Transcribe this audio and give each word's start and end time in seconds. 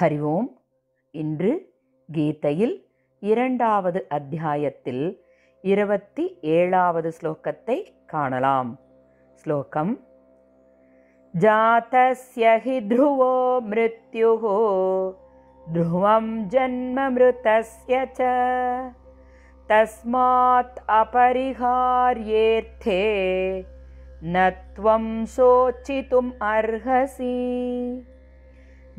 ஹரி 0.00 0.18
ஓம் 0.32 0.48
இன்று 1.14 1.52
கீதையில் 2.08 2.88
இரண்டாவது 3.22 4.08
அத்தியாயத்தில் 4.08 5.22
இருபத்தி 5.64 6.38
ஏழாவது 6.56 7.12
ஸ்லோகத்தை 7.18 7.78
காணலாம் 8.06 8.72
ஸ்லோகம் 9.44 9.94
जातस्य 11.34 12.60
हि 12.64 12.80
ध्रुवो 12.90 13.60
मृत्युः 13.62 14.44
ध्रुवं 15.66 16.48
जन्ममृतस्य 16.48 18.06
च 18.18 18.20
तस्मात् 19.68 20.78
अपरिहार्येऽर्थे 21.00 23.02
न 24.24 24.50
त्वं 24.76 25.04
शोचितुम् 25.34 26.32
अर्हसि 26.52 27.34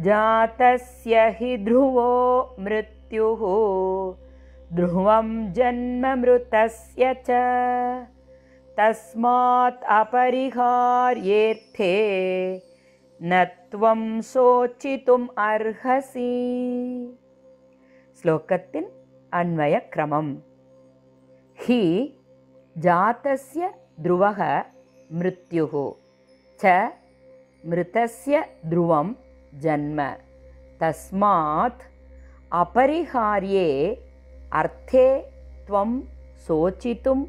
जातस्य 0.02 1.28
हि 1.28 1.56
ध्रुवो 1.56 2.10
मृत्युः। 2.60 3.42
ध्रुवं 4.76 5.52
जन्म 5.52 6.20
मृतस्य 6.20 7.14
च। 7.14 7.30
तस्मात् 8.78 9.84
अपरिहार्येऽर्थे 9.84 11.16
न 13.22 13.44
त्वं 13.44 14.20
शोचितुम् 14.20 15.28
अर्हसि। 15.38 16.32
श्लोकतिन् 18.22 18.84
अन्वयक्रमं 19.34 20.36
हि 21.60 22.12
जातस्य 22.78 23.74
ध्रुवः 24.00 24.62
मृत्युः। 25.12 25.92
च 26.64 26.92
मृतस्य 27.66 28.46
ध्रुवं 28.66 29.14
जन्म 29.63 29.99
तस्मात् 30.81 31.81
अपरिहार्ये 32.51 33.69
अर्थे 34.51 35.07
त्वं 35.67 35.89
शोचितुं 36.47 37.19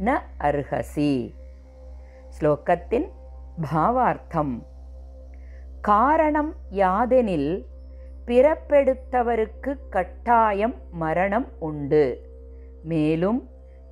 ந 0.00 0.10
அர்ஹசி 0.46 1.12
ஸ்லோகத்தின் 2.36 3.06
பாவார்த்தம் 3.64 4.52
காரணம் 5.88 6.50
யாதெனில் 6.80 7.50
பிறப்பெடுத்தவருக்கு 8.28 9.72
கட்டாயம் 9.94 10.76
மரணம் 11.02 11.48
உண்டு 11.68 12.04
மேலும் 12.84 13.40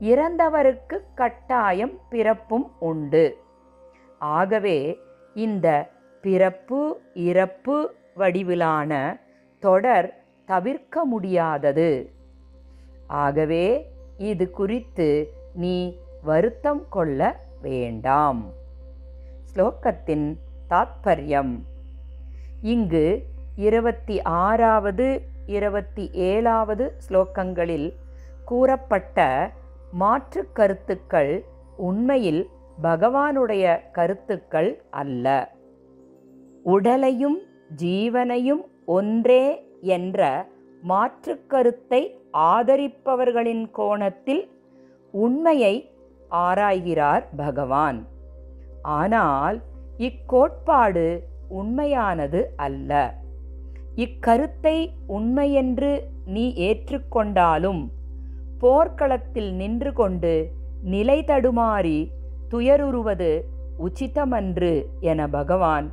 இறந்தவருக்கு 0.01 0.97
கட்டாயம் 1.15 1.95
பிறப்பும் 2.11 2.69
உண்டு 2.91 3.27
ஆகவே 4.21 4.79
இந்த 5.37 5.67
பிறப்பு 6.22 7.02
இறப்பு 7.14 7.94
வடிவிலான 8.18 9.20
தொடர் 9.60 10.24
தவிர்க்க 10.46 11.06
முடியாதது. 11.06 12.12
ஆகவே 13.08 13.92
இது 14.18 14.52
குறித்து 14.52 15.34
நீ 15.54 16.00
வருத்தம் 16.24 16.90
கொள்ள 16.90 17.40
வேண்டாம். 17.62 18.52
ஸ்லோகத்தின் 19.54 20.38
தாத்பரியம். 20.70 21.60
இங்கு 22.62 23.24
இருபத்தி 23.56 24.22
ஆறாவது 24.22 25.22
இருபத்தி 25.46 26.10
ஏழாவது 26.14 26.94
ஸ்லோகங்களில் 27.10 27.94
கூறப்பட்ட 28.46 29.52
மாற்று 29.92 30.52
கருத்துக்கள் 30.52 31.46
உண்மையில் 31.78 32.50
பகவானுடைய 32.84 33.92
கருத்துக்கள் 33.92 34.82
அல்ல. 34.90 35.52
உடலையும் 36.64 37.38
ஜீவனையும் 37.78 38.62
ஒன்றே 38.86 39.64
என்ற 39.82 40.48
மாற்றுக்கருத்தை 40.88 42.02
ஆதரிப்பவர்களின் 42.34 43.72
கோணத்தில் 43.72 44.50
உண்மையை 45.12 45.92
ஆராய்கிறார் 46.32 47.24
பகவான். 47.36 48.08
ஆனால் 48.82 49.62
இக்கோட்பாடு 49.98 51.24
உண்மையானது 51.50 52.42
அல்ல. 52.56 53.20
இக்கருத்தை 53.96 54.90
உண்மையென்று 55.08 56.02
நீ 56.26 56.54
ஏற்றுக்கொண்டாலும் 56.56 57.82
போர்க்களத்தில் 58.60 59.52
நின்று 59.54 59.94
கொண்டு 59.94 60.52
நிலை 60.84 61.24
தடுமாறி 61.28 62.12
துயருறுவது 62.50 63.42
உச்சிதமன்று 63.80 64.86
என 65.00 65.28
பகவான் 65.28 65.88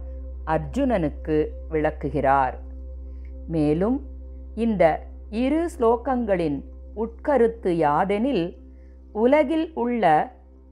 அர்ஜுனனுக்கு 0.55 1.37
விளக்குகிறார். 1.69 2.57
மேலும் 3.55 3.99
இந்த 4.65 4.85
இரு 5.45 5.63
ஸ்லோகங்களின் 5.75 6.59
உட்கருத்து 7.05 7.71
யாதெனில் 7.85 8.45
உலகில் 9.13 9.69
உள்ள 9.75 10.05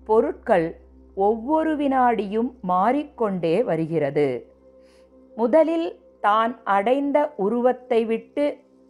பொருட்கள் 0.09 0.67
ஒவ்வொரு 1.27 1.73
வினாடியும் 1.77 2.51
மாறிக்கொண்டே 2.73 3.57
வருகிறது. 3.65 4.29
முதலில் 5.37 5.89
தான் 6.21 6.53
அடைந்த 6.77 7.19
உருவத்தை 7.37 8.01
விட்டு 8.05 8.45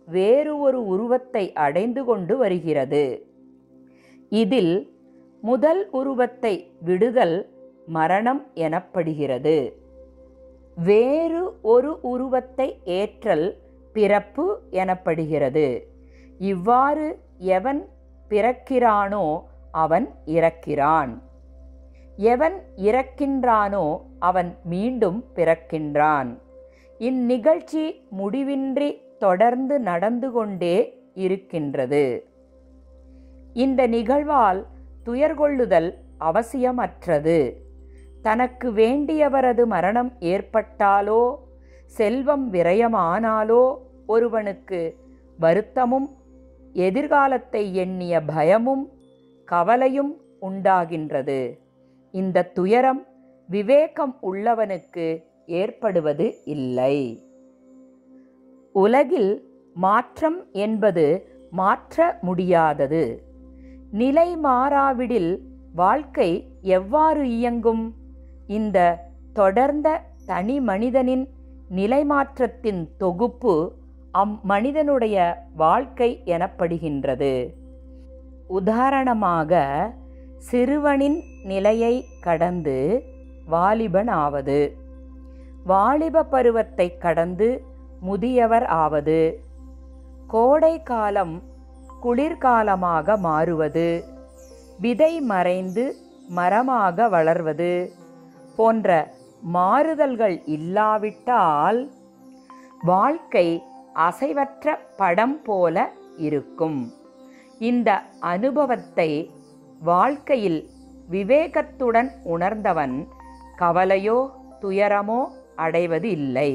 வேறு 0.08 0.52
ஒரு 0.58 0.78
உருவத்தை 0.86 1.44
அடைந்து 1.64 2.02
கொண்டு 2.04 2.34
வருகிறது. 2.36 3.04
இதில் 4.32 4.74
முதல் 5.42 5.82
உருவத்தை 5.90 6.54
விடுதல் 6.80 7.36
மரணம் 7.96 8.42
எனப்படுகிறது. 8.66 9.56
வேறு 10.84 11.58
ஒரு 11.62 12.00
உருவத்தை 12.00 12.80
ஏற்றல் 12.84 13.56
பிறப்பு 13.92 14.60
எனப்படுகிறது. 14.70 15.82
இவ்வாறு 16.38 17.18
எவன் 17.38 17.88
பிறக்கிறானோ 18.28 19.42
அவன் 19.70 20.14
இறக்கிறான். 20.26 21.22
எவன் 22.16 22.62
இறக்கின்றானோ 22.76 24.00
அவன் 24.18 24.56
மீண்டும் 24.64 25.24
பிறக்கின்றான். 25.34 26.38
இந்நிகழ்ச்சி 26.98 28.02
முடிவின்றி 28.18 29.02
தொடர்ந்து 29.18 29.78
நடந்து 29.78 30.30
கொண்டே 30.30 31.04
இருக்கின்றது. 31.14 32.28
இந்த 33.52 33.88
நிகழ்வால் 33.88 34.64
துயர்கொள்ளுதல் 35.06 35.94
அவசியமற்றது. 36.20 37.64
தனக்கு 38.22 38.70
வேண்டியவரது 38.70 39.64
மரணம் 39.64 40.12
ஏற்பட்டாலோ 40.20 41.34
செல்வம் 41.86 42.52
விரயமானாலோ 42.52 43.74
ஒருவனுக்கு 44.06 44.96
வருத்தமும் 45.38 46.08
எதிர்காலத்தை 46.72 47.74
எண்ணிய 47.74 48.22
பயமும் 48.22 48.92
கவலையும் 49.44 50.20
உண்டாகின்றது. 50.40 51.58
இந்த 52.10 52.42
துயரம் 52.42 53.06
விவேகம் 53.46 54.18
உள்ளவனுக்கு 54.22 55.22
ஏற்படுவது 55.46 56.34
இல்லை. 56.44 57.22
உலகில் 58.72 59.48
மாற்றம் 59.74 60.46
என்பது 60.52 61.34
மாற்ற 61.50 62.18
முடியாதது. 62.20 63.22
நிலை 63.90 64.36
மாறாவிடில் 64.36 65.40
வாழ்க்கை 65.74 66.48
எவ்வாறு 66.60 67.28
இயங்கும்? 67.28 67.94
இந்த 68.46 69.08
தொடர்ந்த 69.32 70.02
தனி 70.26 70.60
மனிதனின் 70.60 71.28
நிலைமாற்றத்தின் 71.74 72.88
தொகுப்பு 72.98 73.72
அம்மனிதனுடைய 74.14 75.34
வாழ்க்கை 75.56 76.22
எனப்படுகின்றது. 76.24 77.54
உதாரணமாக 78.46 79.60
சிறுவனின் 80.38 81.22
நிலையை 81.44 82.04
கடந்து 82.20 83.02
வாலிபன் 83.46 84.08
ஆவது. 84.08 84.76
வாலிப 85.64 86.22
பருவத்தை 86.22 86.98
கடந்து 86.98 87.62
முதியவர் 88.00 88.66
ஆவது. 88.66 89.40
கோடை 90.26 90.82
காலம் 90.82 91.42
குளிர்காலமாக 92.02 93.18
மாறுவது. 93.18 94.04
விதை 94.80 95.20
மறைந்து 95.20 95.96
மரமாக 96.28 97.08
வளர்வது. 97.08 97.90
போன்ற 98.56 98.88
மாறுதல்கள் 99.56 100.36
இல்லாவிட்டால் 100.56 101.80
வாழ்க்கை 102.90 103.46
அசைவற்ற 104.06 104.74
படம் 104.96 105.36
போல 105.42 105.76
இருக்கும். 106.26 106.80
இந்த 107.68 107.90
அனுபவத்தை 108.32 109.10
வாழ்க்கையில் 109.90 110.60
விவேகத்துடன் 111.10 112.10
உணர்ந்தவன் 112.34 112.96
கவலையோ 113.58 114.18
துயரமோ 114.62 115.20
அடைவது 115.64 116.08
இல்லை 116.18 116.50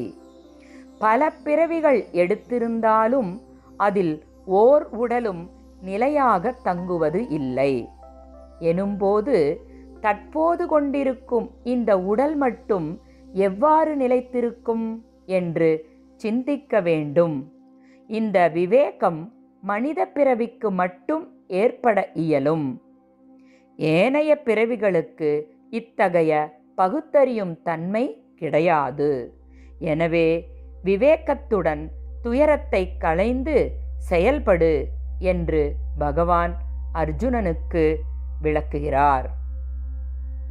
பல 1.03 1.29
பிறவிகள் 1.45 1.99
எடுத்திருந்தாலும் 2.21 3.31
அதில் 3.79 4.15
ஓர் 4.61 4.83
உடலும் 5.01 5.43
நிலையாக 5.81 6.51
தங்குவது 6.67 7.21
இல்லை. 7.39 7.73
எனும்போது 8.71 9.35
தற்போது 10.01 10.63
கொண்டிருக்கும் 10.67 11.47
இந்த 11.63 11.91
உடல் 12.11 12.35
மட்டும் 12.35 12.87
எவ்வாறு 13.47 13.91
நிலைத்திருக்கும் 13.95 14.87
என்று 15.25 15.69
சிந்திக்க 16.15 16.81
வேண்டும். 16.81 17.35
இந்த 18.09 18.37
விவேகம் 18.49 19.19
மனித 19.63 19.99
பிறவிக்கு 20.05 20.69
மட்டும் 20.71 21.23
ஏற்பட 21.47 21.97
இயலும். 22.23 22.67
ஏனைய 23.75 24.31
பிறவிகளுக்கு 24.45 25.29
இத்தகைய 25.69 26.31
பகுத்தறியும் 26.75 27.53
தன்மை 27.63 28.03
கிடையாது. 28.35 29.11
எனவே 29.79 30.27
விவேகத்துடன் 30.83 31.83
துயரத்தை 32.21 32.83
களைந்து 32.97 33.57
செயல்படு 34.09 34.73
என்று 35.19 35.61
பகவான் 35.97 36.53
அர்ஜுனனுக்கு 36.93 37.83
விளக்குகிறார். 38.41 39.27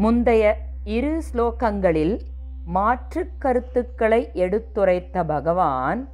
முந்தைய 0.00 0.56
இரு 0.85 1.23
ஸ்லோகங்களில் 1.32 2.20
மாற்று 2.64 3.29
கருத்துக்களை 3.38 4.31
எடுத்துரைத்த 4.35 5.25
பகவான் 5.25 6.08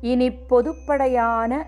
இனி 0.00 0.30
பொதுப்படையான 0.30 1.62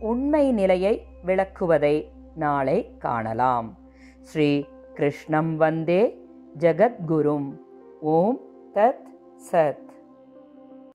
உண்மை 0.00 0.52
நிலையை 0.52 1.06
விளக்குவதை 1.26 2.10
நாளை 2.34 2.96
காணலாம். 2.98 3.78
ஸ்ரீ 4.20 4.64
கிருஷ்ணம் 4.94 5.56
வந்தே 5.56 6.26
ஜகத்குரும். 6.58 7.56
ஓம் 8.00 8.40
தத் 8.74 9.08
சத். 9.52 9.87